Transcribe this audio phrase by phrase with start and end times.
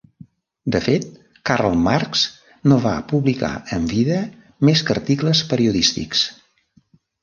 [0.75, 1.05] De fet,
[1.49, 2.25] Karl Marx
[2.71, 4.21] no va publicar en vida
[4.69, 6.31] més que articles periodístics.